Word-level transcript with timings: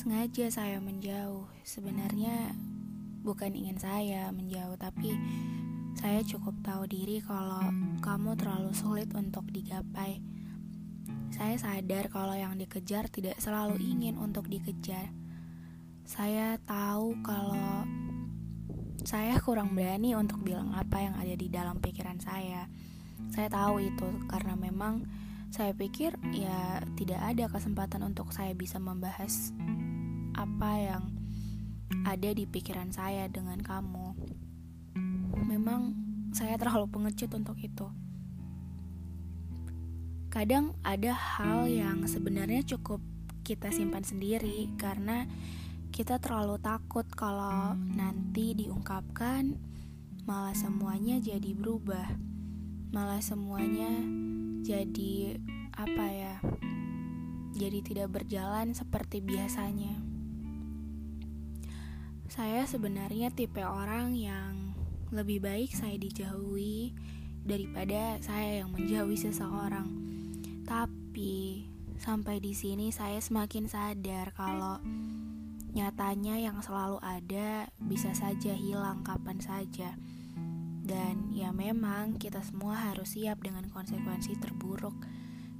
Sengaja 0.00 0.48
saya 0.48 0.80
menjauh. 0.80 1.44
Sebenarnya 1.60 2.56
bukan 3.20 3.52
ingin 3.52 3.76
saya 3.76 4.32
menjauh, 4.32 4.80
tapi 4.80 5.12
saya 5.92 6.24
cukup 6.24 6.56
tahu 6.64 6.88
diri 6.88 7.20
kalau 7.20 7.60
kamu 8.00 8.32
terlalu 8.32 8.72
sulit 8.72 9.12
untuk 9.12 9.44
digapai. 9.52 10.24
Saya 11.36 11.60
sadar 11.60 12.08
kalau 12.08 12.32
yang 12.32 12.56
dikejar 12.56 13.12
tidak 13.12 13.36
selalu 13.44 13.76
ingin 13.76 14.16
untuk 14.16 14.48
dikejar. 14.48 15.12
Saya 16.08 16.56
tahu 16.64 17.20
kalau 17.20 17.84
saya 19.04 19.36
kurang 19.36 19.76
berani 19.76 20.16
untuk 20.16 20.40
bilang 20.40 20.72
apa 20.80 20.96
yang 20.96 21.12
ada 21.20 21.36
di 21.36 21.52
dalam 21.52 21.76
pikiran 21.76 22.16
saya. 22.24 22.72
Saya 23.36 23.52
tahu 23.52 23.84
itu 23.84 24.08
karena 24.32 24.56
memang 24.56 25.04
saya 25.52 25.76
pikir 25.76 26.16
ya 26.32 26.80
tidak 26.96 27.20
ada 27.20 27.52
kesempatan 27.52 28.00
untuk 28.00 28.32
saya 28.32 28.56
bisa 28.56 28.80
membahas 28.80 29.52
apa 30.34 30.70
yang 30.78 31.04
ada 32.06 32.30
di 32.32 32.46
pikiran 32.46 32.94
saya 32.94 33.26
dengan 33.26 33.58
kamu. 33.60 34.14
Memang 35.46 35.94
saya 36.30 36.54
terlalu 36.56 36.86
pengecut 36.90 37.30
untuk 37.34 37.58
itu. 37.58 37.86
Kadang 40.30 40.78
ada 40.86 41.10
hal 41.10 41.66
yang 41.66 42.06
sebenarnya 42.06 42.62
cukup 42.62 43.02
kita 43.42 43.74
simpan 43.74 44.06
sendiri 44.06 44.70
karena 44.78 45.26
kita 45.90 46.22
terlalu 46.22 46.54
takut 46.62 47.02
kalau 47.10 47.74
nanti 47.74 48.54
diungkapkan 48.54 49.58
malah 50.22 50.54
semuanya 50.54 51.18
jadi 51.18 51.50
berubah. 51.58 52.14
Malah 52.94 53.18
semuanya 53.18 53.90
jadi 54.62 55.34
apa 55.74 56.06
ya? 56.14 56.36
Jadi 57.50 57.82
tidak 57.82 58.14
berjalan 58.14 58.70
seperti 58.70 59.18
biasanya. 59.18 60.09
Saya 62.30 62.62
sebenarnya 62.62 63.34
tipe 63.34 63.58
orang 63.58 64.14
yang 64.14 64.70
lebih 65.10 65.42
baik 65.42 65.74
saya 65.74 65.98
dijauhi 65.98 66.94
daripada 67.42 68.22
saya 68.22 68.62
yang 68.62 68.70
menjauhi 68.70 69.18
seseorang. 69.18 69.90
Tapi 70.62 71.66
sampai 71.98 72.38
di 72.38 72.54
sini 72.54 72.94
saya 72.94 73.18
semakin 73.18 73.66
sadar 73.66 74.30
kalau 74.30 74.78
nyatanya 75.74 76.38
yang 76.38 76.62
selalu 76.62 77.02
ada 77.02 77.66
bisa 77.82 78.14
saja 78.14 78.54
hilang 78.54 79.02
kapan 79.02 79.42
saja. 79.42 79.98
Dan 80.86 81.34
ya 81.34 81.50
memang 81.50 82.14
kita 82.14 82.46
semua 82.46 82.78
harus 82.78 83.18
siap 83.18 83.42
dengan 83.42 83.66
konsekuensi 83.74 84.38
terburuk 84.38 84.94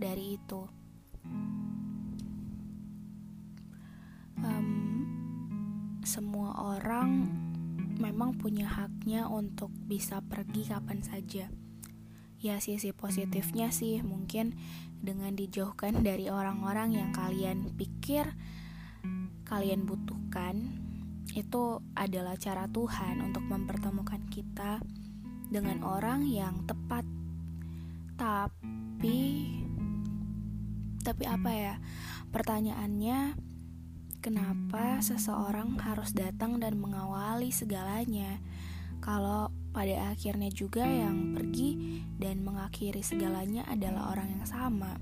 dari 0.00 0.40
itu. 0.40 0.83
Semua 6.14 6.54
orang 6.78 7.26
memang 7.98 8.38
punya 8.38 8.70
haknya 8.70 9.26
untuk 9.26 9.74
bisa 9.90 10.22
pergi 10.22 10.70
kapan 10.70 11.02
saja. 11.02 11.50
Ya 12.38 12.62
sisi 12.62 12.94
positifnya 12.94 13.74
sih 13.74 13.98
mungkin 14.06 14.54
dengan 15.02 15.34
dijauhkan 15.34 16.06
dari 16.06 16.30
orang-orang 16.30 16.94
yang 16.94 17.10
kalian 17.10 17.74
pikir 17.74 18.30
kalian 19.42 19.90
butuhkan 19.90 20.70
itu 21.34 21.82
adalah 21.98 22.38
cara 22.38 22.70
Tuhan 22.70 23.18
untuk 23.18 23.42
mempertemukan 23.50 24.22
kita 24.30 24.78
dengan 25.50 25.82
orang 25.82 26.30
yang 26.30 26.62
tepat. 26.62 27.02
Tapi 28.14 29.50
tapi 31.02 31.24
apa 31.26 31.50
ya? 31.50 31.74
Pertanyaannya 32.30 33.18
Kenapa 34.24 35.04
seseorang 35.04 35.76
harus 35.84 36.16
datang 36.16 36.56
dan 36.56 36.80
mengawali 36.80 37.52
segalanya, 37.52 38.40
kalau 39.04 39.52
pada 39.76 40.16
akhirnya 40.16 40.48
juga 40.48 40.80
yang 40.80 41.36
pergi 41.36 42.00
dan 42.16 42.40
mengakhiri 42.40 43.04
segalanya 43.04 43.68
adalah 43.68 44.16
orang 44.16 44.32
yang 44.32 44.48
sama, 44.48 44.96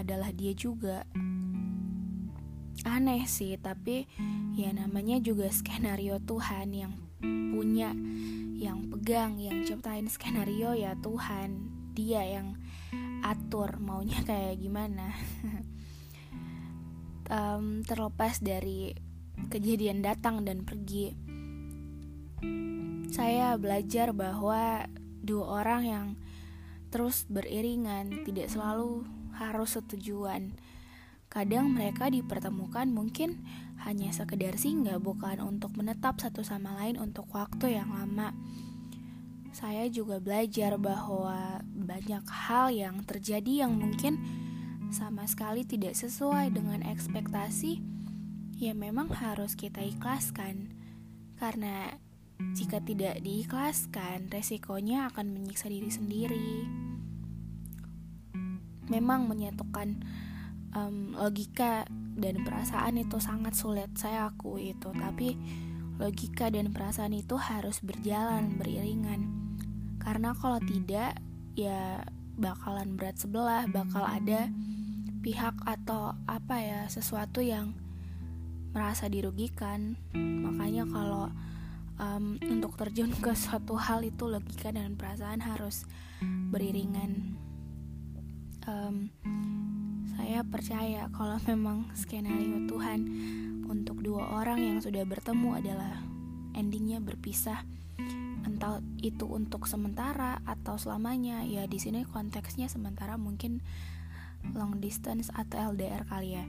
adalah 0.00 0.32
dia 0.32 0.56
juga. 0.56 1.04
Aneh 2.88 3.28
sih, 3.28 3.60
tapi 3.60 4.08
ya 4.56 4.72
namanya 4.72 5.20
juga 5.20 5.52
skenario 5.60 6.16
Tuhan 6.16 6.72
yang 6.72 6.96
punya, 7.52 7.92
yang 8.56 8.88
pegang, 8.88 9.36
yang 9.36 9.60
ciptain 9.68 10.08
skenario 10.08 10.72
ya 10.72 10.96
Tuhan, 11.04 11.68
dia 11.92 12.24
yang 12.24 12.56
atur 13.20 13.76
maunya 13.76 14.24
kayak 14.24 14.56
gimana. 14.56 15.12
um, 17.28 17.84
terlepas 17.84 18.40
dari 18.42 18.92
kejadian 19.48 20.02
datang 20.02 20.42
dan 20.42 20.66
pergi. 20.66 21.14
Saya 23.08 23.56
belajar 23.56 24.12
bahwa 24.12 24.84
dua 25.22 25.64
orang 25.64 25.82
yang 25.86 26.06
terus 26.88 27.24
beriringan 27.28 28.24
tidak 28.24 28.52
selalu 28.52 29.04
harus 29.36 29.78
setujuan. 29.78 30.56
Kadang 31.28 31.76
mereka 31.76 32.08
dipertemukan 32.08 32.88
mungkin 32.88 33.44
hanya 33.84 34.10
sekedar 34.10 34.56
singgah 34.56 34.98
bukan 34.98 35.38
untuk 35.44 35.76
menetap 35.76 36.18
satu 36.18 36.42
sama 36.42 36.74
lain 36.80 36.96
untuk 36.98 37.28
waktu 37.30 37.78
yang 37.78 37.92
lama. 37.92 38.32
Saya 39.52 39.86
juga 39.92 40.20
belajar 40.20 40.76
bahwa 40.80 41.60
banyak 41.66 42.24
hal 42.26 42.72
yang 42.72 43.04
terjadi 43.04 43.66
yang 43.68 43.76
mungkin 43.76 44.18
sama 44.88 45.28
sekali 45.28 45.64
tidak 45.68 45.92
sesuai 45.94 46.52
dengan 46.52 46.80
ekspektasi, 46.84 47.80
ya 48.56 48.72
memang 48.72 49.12
harus 49.12 49.54
kita 49.54 49.84
ikhlaskan. 49.84 50.72
Karena 51.38 51.94
jika 52.54 52.82
tidak 52.82 53.22
diikhlaskan, 53.22 54.30
resikonya 54.30 55.10
akan 55.12 55.34
menyiksa 55.34 55.70
diri 55.70 55.90
sendiri. 55.90 56.50
Memang 58.88 59.28
menyatukan 59.28 60.00
um, 60.72 61.12
logika 61.14 61.84
dan 62.18 62.42
perasaan 62.42 62.98
itu 62.98 63.20
sangat 63.20 63.54
sulit, 63.54 63.92
saya 63.94 64.32
akui 64.32 64.72
itu. 64.74 64.90
Tapi 64.90 65.36
logika 65.98 66.48
dan 66.48 66.70
perasaan 66.70 67.12
itu 67.12 67.36
harus 67.36 67.82
berjalan 67.84 68.56
beriringan. 68.56 69.28
Karena 69.98 70.32
kalau 70.32 70.62
tidak, 70.62 71.18
ya 71.58 72.06
bakalan 72.38 72.94
berat 72.94 73.18
sebelah, 73.18 73.66
bakal 73.66 74.06
ada 74.06 74.46
pihak 75.18 75.54
atau 75.66 76.14
apa 76.24 76.56
ya 76.62 76.80
sesuatu 76.86 77.42
yang 77.42 77.74
merasa 78.72 79.10
dirugikan. 79.10 79.98
Makanya 80.14 80.86
kalau 80.86 81.32
um, 81.98 82.38
untuk 82.46 82.78
terjun 82.78 83.12
ke 83.12 83.34
suatu 83.34 83.74
hal 83.74 84.06
itu 84.06 84.30
logika 84.30 84.70
dan 84.70 84.94
perasaan 84.94 85.42
harus 85.42 85.84
beriringan. 86.22 87.36
Um, 88.68 89.08
saya 90.16 90.44
percaya 90.44 91.08
kalau 91.12 91.40
memang 91.50 91.90
skenario 91.96 92.68
Tuhan 92.68 93.00
untuk 93.68 94.00
dua 94.00 94.40
orang 94.40 94.64
yang 94.64 94.78
sudah 94.80 95.04
bertemu 95.04 95.60
adalah 95.60 96.00
endingnya 96.56 97.02
berpisah. 97.02 97.62
Entah 98.46 98.80
itu 99.04 99.28
untuk 99.28 99.68
sementara 99.68 100.40
atau 100.48 100.80
selamanya 100.80 101.44
ya 101.44 101.68
di 101.68 101.76
sini 101.76 102.06
konteksnya 102.08 102.70
sementara 102.70 103.20
mungkin 103.20 103.60
long 104.54 104.78
distance 104.78 105.30
atau 105.34 105.74
LDR 105.74 106.04
kali 106.06 106.38
ya. 106.38 106.44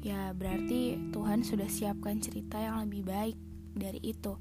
Ya 0.00 0.20
berarti 0.32 0.96
Tuhan 1.12 1.44
sudah 1.44 1.68
siapkan 1.68 2.20
cerita 2.24 2.56
yang 2.56 2.80
lebih 2.84 3.04
baik 3.04 3.36
dari 3.76 4.00
itu. 4.00 4.36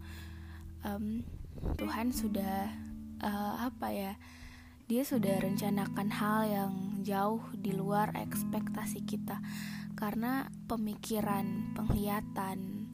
Um, 0.83 1.27
Tuhan 1.75 2.15
sudah 2.15 2.71
uh, 3.19 3.55
apa 3.67 3.91
ya 3.91 4.13
dia 4.89 5.05
sudah 5.05 5.37
rencanakan 5.43 6.09
hal 6.09 6.39
yang 6.49 6.73
jauh 7.05 7.43
di 7.53 7.75
luar 7.75 8.15
ekspektasi 8.15 9.05
kita. 9.05 9.37
Karena 9.99 10.47
pemikiran 10.65 11.75
penglihatan 11.75 12.87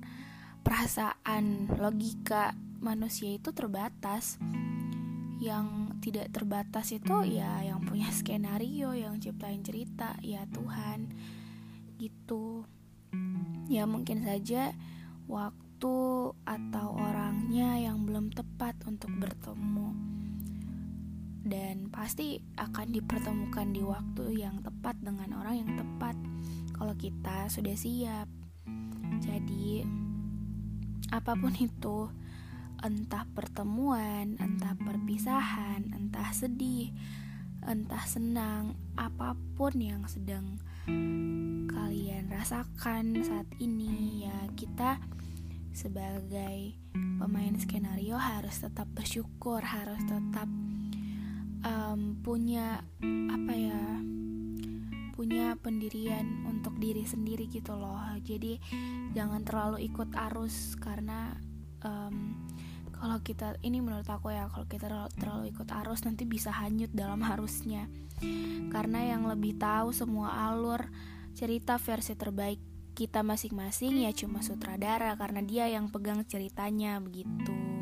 perasaan 0.66 1.69
logika 1.78 2.57
manusia 2.81 3.38
itu 3.38 3.54
terbatas 3.54 4.42
yang 5.39 5.99
tidak 5.99 6.31
terbatas 6.31 6.95
itu 6.95 7.27
ya 7.27 7.59
yang 7.59 7.83
punya 7.83 8.07
skenario 8.07 8.95
yang 8.95 9.19
ciptain 9.19 9.59
cerita 9.61 10.15
ya 10.23 10.47
Tuhan 10.47 11.11
gitu. 11.99 12.63
Ya 13.67 13.87
mungkin 13.87 14.23
saja 14.23 14.75
waktu 15.25 15.95
atau 16.33 16.87
orangnya 16.95 17.79
yang 17.79 18.05
belum 18.07 18.31
tepat 18.31 18.79
untuk 18.87 19.11
bertemu. 19.15 19.89
Dan 21.45 21.93
pasti 21.93 22.41
akan 22.57 22.89
dipertemukan 22.89 23.69
di 23.69 23.85
waktu 23.85 24.33
yang 24.33 24.65
tepat 24.65 24.97
dengan 24.97 25.29
orang 25.37 25.61
yang 25.61 25.71
tepat. 25.77 26.17
Kalau 26.73 26.93
kita 26.97 27.47
sudah 27.53 27.75
siap. 27.77 28.27
Jadi 29.21 29.85
apa 31.13 31.37
pun 31.37 31.53
itu 31.53 32.09
entah 32.85 33.25
pertemuan, 33.33 34.37
entah 34.37 34.77
perpisahan, 34.77 35.89
entah 35.89 36.29
sedih, 36.29 36.93
entah 37.65 38.05
senang, 38.05 38.77
apa 38.93 39.33
pun 39.57 39.73
yang 39.73 40.05
sedang 40.05 40.61
kalian 41.65 42.29
rasakan 42.29 43.25
saat 43.25 43.49
ini, 43.57 44.29
ya 44.29 44.37
kita 44.53 45.01
sebagai 45.73 46.77
pemain 46.93 47.57
skenario 47.57 48.21
harus 48.21 48.61
tetap 48.61 48.85
bersyukur, 48.93 49.65
harus 49.65 50.05
tetap 50.05 50.45
um, 51.65 52.21
punya 52.21 52.85
apa 53.33 53.53
ya, 53.57 53.81
punya 55.17 55.57
pendirian 55.57 56.45
untuk 56.45 56.77
diri 56.77 57.01
sendiri 57.01 57.49
gitu 57.49 57.73
loh. 57.73 57.97
Jadi 58.21 58.61
jangan 59.17 59.41
terlalu 59.41 59.89
ikut 59.89 60.13
arus 60.29 60.77
karena 60.77 61.33
um, 61.81 62.45
kalau 62.97 63.19
kita 63.21 63.59
ini 63.62 63.83
menurut 63.83 64.07
aku 64.07 64.31
ya 64.31 64.47
kalau 64.50 64.65
kita 64.65 64.88
terlalu, 65.15 65.51
ikut 65.51 65.68
arus 65.83 66.03
nanti 66.07 66.24
bisa 66.24 66.51
hanyut 66.51 66.92
dalam 66.95 67.19
arusnya 67.21 67.92
karena 68.71 69.15
yang 69.15 69.27
lebih 69.27 69.59
tahu 69.59 69.92
semua 69.92 70.47
alur 70.50 70.88
cerita 71.36 71.75
versi 71.75 72.15
terbaik 72.15 72.59
kita 72.95 73.27
masing-masing 73.27 74.07
ya 74.07 74.12
cuma 74.15 74.39
sutradara 74.39 75.19
karena 75.19 75.44
dia 75.44 75.68
yang 75.68 75.92
pegang 75.92 76.24
ceritanya 76.24 77.03
begitu 77.03 77.75